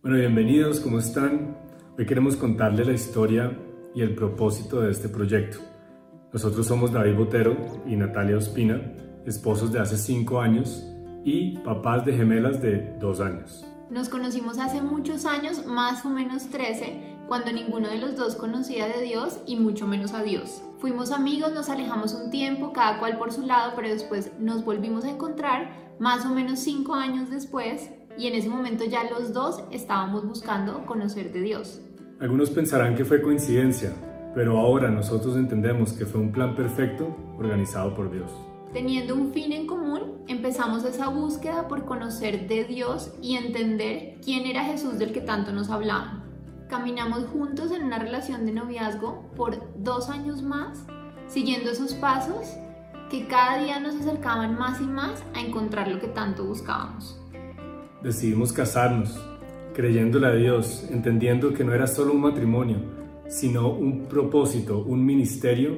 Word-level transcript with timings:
Bueno, 0.00 0.16
bienvenidos, 0.16 0.78
¿cómo 0.78 1.00
están? 1.00 1.56
Hoy 1.98 2.06
queremos 2.06 2.36
contarles 2.36 2.86
la 2.86 2.92
historia 2.92 3.58
y 3.96 4.02
el 4.02 4.14
propósito 4.14 4.80
de 4.80 4.92
este 4.92 5.08
proyecto. 5.08 5.58
Nosotros 6.32 6.68
somos 6.68 6.92
David 6.92 7.16
Botero 7.16 7.56
y 7.84 7.96
Natalia 7.96 8.36
Ospina, 8.36 8.80
esposos 9.26 9.72
de 9.72 9.80
hace 9.80 9.96
5 9.96 10.40
años 10.40 10.86
y 11.24 11.58
papás 11.58 12.04
de 12.04 12.12
gemelas 12.12 12.62
de 12.62 12.96
2 13.00 13.20
años. 13.20 13.66
Nos 13.90 14.08
conocimos 14.08 14.58
hace 14.58 14.80
muchos 14.80 15.24
años, 15.24 15.66
más 15.66 16.04
o 16.04 16.10
menos 16.10 16.48
13, 16.50 17.16
cuando 17.26 17.50
ninguno 17.52 17.88
de 17.88 17.98
los 17.98 18.14
dos 18.14 18.36
conocía 18.36 18.86
de 18.86 19.02
Dios 19.02 19.40
y 19.46 19.56
mucho 19.56 19.88
menos 19.88 20.12
a 20.12 20.22
Dios. 20.22 20.62
Fuimos 20.78 21.10
amigos, 21.10 21.52
nos 21.52 21.70
alejamos 21.70 22.14
un 22.14 22.30
tiempo, 22.30 22.72
cada 22.72 23.00
cual 23.00 23.18
por 23.18 23.32
su 23.32 23.42
lado, 23.42 23.72
pero 23.74 23.88
después 23.88 24.30
nos 24.38 24.64
volvimos 24.64 25.04
a 25.04 25.10
encontrar 25.10 25.72
más 25.98 26.24
o 26.24 26.28
menos 26.28 26.60
5 26.60 26.94
años 26.94 27.30
después 27.30 27.90
y 28.16 28.28
en 28.28 28.34
ese 28.34 28.48
momento 28.48 28.84
ya 28.84 29.10
los 29.10 29.32
dos 29.32 29.60
estábamos 29.72 30.24
buscando 30.24 30.86
conocer 30.86 31.32
de 31.32 31.40
Dios. 31.40 31.80
Algunos 32.20 32.50
pensarán 32.50 32.94
que 32.94 33.04
fue 33.04 33.20
coincidencia, 33.20 33.92
pero 34.36 34.56
ahora 34.56 34.88
nosotros 34.88 35.36
entendemos 35.36 35.94
que 35.94 36.06
fue 36.06 36.20
un 36.20 36.30
plan 36.30 36.54
perfecto 36.54 37.08
organizado 37.36 37.92
por 37.96 38.12
Dios. 38.12 38.30
Teniendo 38.72 39.16
un 39.16 39.32
fin 39.32 39.50
en 39.50 39.66
común, 39.66 40.22
empezamos 40.28 40.84
esa 40.84 41.08
búsqueda 41.08 41.66
por 41.66 41.86
conocer 41.86 42.46
de 42.46 42.62
Dios 42.62 43.10
y 43.20 43.34
entender 43.34 44.18
quién 44.24 44.46
era 44.46 44.62
Jesús 44.62 44.96
del 44.96 45.12
que 45.12 45.22
tanto 45.22 45.50
nos 45.50 45.70
hablaban. 45.70 46.27
Caminamos 46.68 47.24
juntos 47.26 47.70
en 47.72 47.84
una 47.84 47.98
relación 47.98 48.46
de 48.46 48.52
noviazgo 48.52 49.30
por 49.36 49.82
dos 49.82 50.10
años 50.10 50.42
más, 50.42 50.84
siguiendo 51.26 51.70
esos 51.70 51.94
pasos 51.94 52.54
que 53.10 53.26
cada 53.26 53.62
día 53.62 53.80
nos 53.80 53.96
acercaban 53.96 54.58
más 54.58 54.80
y 54.80 54.84
más 54.84 55.22
a 55.34 55.40
encontrar 55.40 55.88
lo 55.88 55.98
que 55.98 56.08
tanto 56.08 56.44
buscábamos 56.44 57.18
decidimos 58.02 58.52
casarnos, 58.52 59.18
creyéndole 59.74 60.26
a 60.26 60.34
Dios, 60.34 60.86
entendiendo 60.90 61.52
que 61.52 61.64
no 61.64 61.74
era 61.74 61.86
solo 61.86 62.12
un 62.12 62.20
matrimonio, 62.20 62.78
sino 63.28 63.70
un 63.70 64.06
propósito, 64.06 64.78
un 64.78 65.04
ministerio 65.04 65.76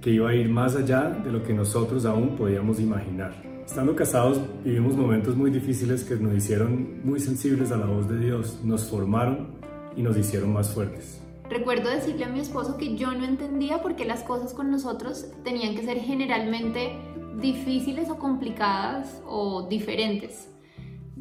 que 0.00 0.10
iba 0.10 0.30
a 0.30 0.34
ir 0.34 0.48
más 0.48 0.76
allá 0.76 1.10
de 1.10 1.30
lo 1.30 1.42
que 1.42 1.52
nosotros 1.52 2.04
aún 2.04 2.36
podíamos 2.36 2.80
imaginar. 2.80 3.34
Estando 3.64 3.96
casados 3.96 4.40
vivimos 4.64 4.96
momentos 4.96 5.34
muy 5.34 5.50
difíciles 5.50 6.04
que 6.04 6.14
nos 6.14 6.34
hicieron 6.34 7.00
muy 7.04 7.18
sensibles 7.18 7.72
a 7.72 7.76
la 7.76 7.86
voz 7.86 8.08
de 8.08 8.18
Dios, 8.18 8.60
nos 8.62 8.88
formaron 8.88 9.56
y 9.96 10.02
nos 10.02 10.16
hicieron 10.16 10.52
más 10.52 10.70
fuertes. 10.70 11.20
Recuerdo 11.48 11.90
decirle 11.90 12.24
a 12.24 12.28
mi 12.28 12.40
esposo 12.40 12.76
que 12.76 12.96
yo 12.96 13.12
no 13.12 13.24
entendía 13.24 13.80
por 13.80 13.96
qué 13.96 14.04
las 14.04 14.22
cosas 14.22 14.52
con 14.52 14.70
nosotros 14.70 15.26
tenían 15.44 15.74
que 15.74 15.84
ser 15.84 15.98
generalmente 16.00 16.98
difíciles 17.40 18.10
o 18.10 18.18
complicadas 18.18 19.22
o 19.26 19.66
diferentes 19.68 20.48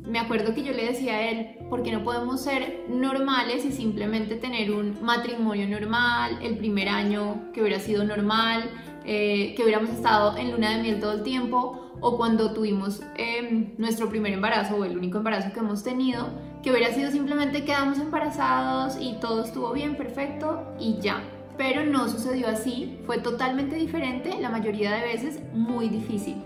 me 0.07 0.19
acuerdo 0.19 0.53
que 0.53 0.63
yo 0.63 0.71
le 0.71 0.85
decía 0.85 1.13
a 1.13 1.29
él, 1.29 1.57
¿por 1.69 1.83
qué 1.83 1.91
no 1.91 2.03
podemos 2.03 2.41
ser 2.41 2.85
normales 2.89 3.65
y 3.65 3.71
simplemente 3.71 4.35
tener 4.35 4.71
un 4.71 5.03
matrimonio 5.03 5.67
normal, 5.67 6.39
el 6.41 6.57
primer 6.57 6.89
año 6.89 7.51
que 7.53 7.61
hubiera 7.61 7.79
sido 7.79 8.03
normal, 8.03 8.69
eh, 9.05 9.53
que 9.55 9.63
hubiéramos 9.63 9.89
estado 9.89 10.37
en 10.37 10.51
luna 10.51 10.75
de 10.75 10.83
miel 10.83 10.99
todo 10.99 11.13
el 11.13 11.23
tiempo, 11.23 11.81
o 12.01 12.17
cuando 12.17 12.53
tuvimos 12.53 13.01
em, 13.17 13.73
nuestro 13.77 14.09
primer 14.09 14.33
embarazo 14.33 14.75
o 14.75 14.85
el 14.85 14.97
único 14.97 15.17
embarazo 15.17 15.53
que 15.53 15.59
hemos 15.59 15.83
tenido, 15.83 16.27
que 16.65 16.71
hubiera 16.71 16.91
sido 16.91 17.11
simplemente 17.11 17.63
quedamos 17.63 17.99
embarazados 17.99 18.97
y 18.99 19.19
todo 19.21 19.43
estuvo 19.43 19.71
bien, 19.71 19.95
perfecto 19.95 20.63
y 20.79 20.97
ya. 20.99 21.21
Pero 21.59 21.85
no 21.85 22.09
sucedió 22.09 22.47
así, 22.47 22.97
fue 23.05 23.19
totalmente 23.19 23.75
diferente, 23.75 24.33
la 24.41 24.49
mayoría 24.49 24.95
de 24.95 25.03
veces 25.03 25.39
muy 25.53 25.89
difícil. 25.89 26.37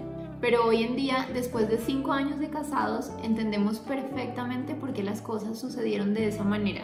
Pero 0.42 0.66
hoy 0.66 0.84
en 0.84 0.98
día, 0.98 1.26
después 1.34 1.70
de 1.70 1.78
cinco 1.78 2.12
años 2.12 2.38
de 2.38 2.50
casados, 2.50 3.14
entendemos 3.24 3.80
perfectamente 3.80 4.76
por 4.76 4.92
qué 4.92 5.04
las 5.04 5.22
cosas 5.22 5.58
sucedieron 5.58 6.14
de 6.14 6.28
esa 6.28 6.44
manera. 6.44 6.82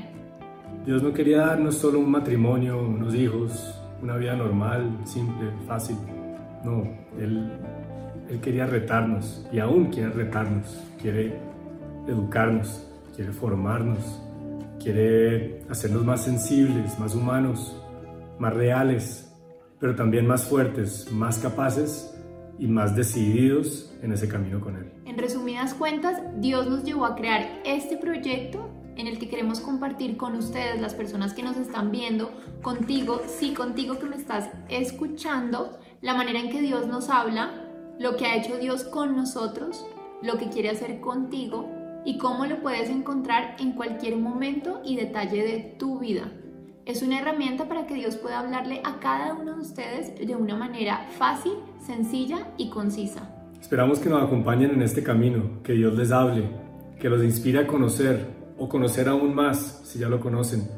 Dios 0.85 1.03
no 1.03 1.11
quería 1.11 1.39
darnos 1.39 1.75
solo 1.75 1.99
un 1.99 2.11
matrimonio, 2.11 2.79
unos 2.79 3.13
hijos, 3.13 3.75
una 4.01 4.15
vida 4.15 4.37
normal, 4.37 4.89
simple, 5.03 5.49
fácil. 5.67 5.97
No, 6.63 6.83
Él, 7.19 7.51
él 8.29 8.39
quería 8.39 8.65
retarnos 8.65 9.45
y 9.51 9.59
aún 9.59 9.87
quiere 9.87 10.11
retarnos, 10.11 10.81
quiere 11.01 11.37
educarnos, 12.07 12.94
quiere 13.15 13.31
formarnos, 13.31 14.21
quiere 14.79 15.61
hacernos 15.69 16.03
más 16.03 16.23
sensibles, 16.23 16.99
más 16.99 17.15
humanos, 17.15 17.75
más 18.39 18.53
reales, 18.53 19.33
pero 19.79 19.95
también 19.95 20.27
más 20.27 20.45
fuertes, 20.45 21.11
más 21.11 21.39
capaces 21.39 22.13
y 22.59 22.67
más 22.67 22.95
decididos 22.95 23.93
en 24.01 24.11
ese 24.11 24.27
camino 24.27 24.59
con 24.59 24.77
Él. 24.77 24.91
En 25.05 25.17
resumidas 25.17 25.73
cuentas, 25.73 26.21
Dios 26.37 26.67
nos 26.69 26.83
llevó 26.83 27.05
a 27.05 27.15
crear 27.15 27.61
este 27.65 27.97
proyecto 27.97 28.69
en 28.97 29.07
el 29.07 29.19
que 29.19 29.27
queremos 29.27 29.59
compartir 29.59 30.15
con 30.15 30.35
ustedes, 30.35 30.79
las 30.79 30.93
personas 30.93 31.33
que 31.33 31.43
nos 31.43 31.57
están 31.57 31.91
viendo, 31.91 32.31
contigo, 32.61 33.21
sí, 33.27 33.53
contigo 33.53 33.99
que 33.99 34.05
me 34.05 34.15
estás 34.15 34.49
escuchando, 34.69 35.77
la 36.01 36.13
manera 36.13 36.39
en 36.39 36.49
que 36.49 36.61
Dios 36.61 36.87
nos 36.87 37.09
habla, 37.09 37.51
lo 37.99 38.15
que 38.15 38.25
ha 38.25 38.35
hecho 38.35 38.57
Dios 38.57 38.85
con 38.85 39.15
nosotros, 39.15 39.85
lo 40.21 40.37
que 40.37 40.49
quiere 40.49 40.69
hacer 40.69 41.01
contigo 41.01 41.74
y 42.05 42.17
cómo 42.17 42.45
lo 42.45 42.61
puedes 42.61 42.89
encontrar 42.89 43.55
en 43.59 43.73
cualquier 43.73 44.15
momento 44.15 44.81
y 44.85 44.95
detalle 44.95 45.43
de 45.43 45.75
tu 45.77 45.99
vida. 45.99 46.31
Es 46.85 47.01
una 47.01 47.19
herramienta 47.19 47.67
para 47.67 47.87
que 47.87 47.95
Dios 47.95 48.15
pueda 48.15 48.39
hablarle 48.39 48.81
a 48.83 48.99
cada 48.99 49.33
uno 49.33 49.55
de 49.55 49.61
ustedes 49.61 50.15
de 50.15 50.35
una 50.35 50.55
manera 50.55 51.07
fácil, 51.17 51.53
sencilla 51.83 52.53
y 52.57 52.69
concisa. 52.69 53.31
Esperamos 53.59 53.97
que 53.97 54.09
nos 54.09 54.21
acompañen 54.21 54.69
en 54.69 54.83
este 54.83 55.01
camino, 55.01 55.63
que 55.63 55.73
Dios 55.73 55.95
les 55.95 56.11
hable, 56.11 56.47
que 56.99 57.09
los 57.09 57.23
inspire 57.23 57.59
a 57.59 57.67
conocer 57.67 58.27
o 58.59 58.69
conocer 58.69 59.09
aún 59.09 59.33
más, 59.33 59.81
si 59.83 59.97
ya 59.97 60.07
lo 60.07 60.19
conocen, 60.19 60.69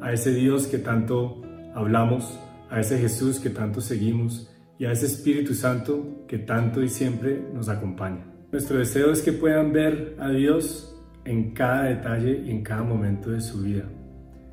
a 0.00 0.12
ese 0.12 0.32
Dios 0.32 0.66
que 0.66 0.78
tanto 0.78 1.42
hablamos, 1.74 2.40
a 2.70 2.80
ese 2.80 2.98
Jesús 2.98 3.38
que 3.38 3.50
tanto 3.50 3.82
seguimos 3.82 4.50
y 4.78 4.86
a 4.86 4.92
ese 4.92 5.04
Espíritu 5.04 5.52
Santo 5.52 6.24
que 6.26 6.38
tanto 6.38 6.82
y 6.82 6.88
siempre 6.88 7.38
nos 7.52 7.68
acompaña. 7.68 8.24
Nuestro 8.52 8.78
deseo 8.78 9.12
es 9.12 9.22
que 9.22 9.32
puedan 9.32 9.72
ver 9.72 10.16
a 10.18 10.28
Dios 10.30 10.92
en 11.24 11.52
cada 11.52 11.84
detalle 11.84 12.42
y 12.44 12.50
en 12.50 12.64
cada 12.64 12.82
momento 12.82 13.30
de 13.30 13.40
su 13.40 13.62
vida 13.62 13.84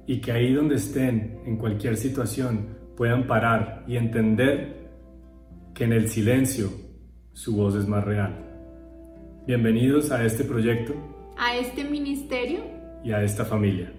y 0.05 0.21
que 0.21 0.31
ahí 0.31 0.53
donde 0.53 0.75
estén, 0.75 1.39
en 1.45 1.57
cualquier 1.57 1.97
situación, 1.97 2.77
puedan 2.95 3.25
parar 3.25 3.83
y 3.87 3.97
entender 3.97 4.89
que 5.73 5.85
en 5.85 5.93
el 5.93 6.07
silencio 6.09 6.69
su 7.33 7.55
voz 7.55 7.75
es 7.75 7.87
más 7.87 8.03
real. 8.03 8.35
Bienvenidos 9.47 10.11
a 10.11 10.23
este 10.23 10.43
proyecto, 10.43 10.93
a 11.35 11.57
este 11.57 11.83
ministerio 11.83 12.61
y 13.03 13.11
a 13.11 13.23
esta 13.23 13.45
familia. 13.45 13.91